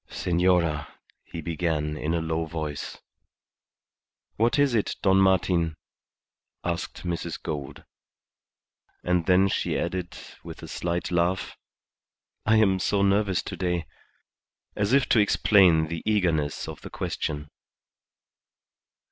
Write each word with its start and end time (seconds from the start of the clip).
"Senora," 0.09 0.95
he 1.25 1.41
began, 1.41 1.95
in 1.95 2.15
a 2.15 2.21
low 2.21 2.45
voice. 2.45 2.97
"What 4.35 4.57
is 4.57 4.73
it, 4.73 4.95
Don 5.03 5.17
Martin?" 5.21 5.75
asked 6.63 7.03
Mrs. 7.03 7.39
Gould. 7.39 7.83
And 9.03 9.27
then 9.27 9.47
she 9.47 9.77
added, 9.77 10.17
with 10.43 10.63
a 10.63 10.67
slight 10.67 11.11
laugh, 11.11 11.55
"I 12.47 12.55
am 12.55 12.79
so 12.79 13.03
nervous 13.03 13.43
to 13.43 13.55
day," 13.55 13.85
as 14.75 14.91
if 14.91 15.07
to 15.09 15.19
explain 15.19 15.85
the 15.85 16.01
eagerness 16.03 16.67
of 16.67 16.81
the 16.81 16.89
question. 16.89 17.49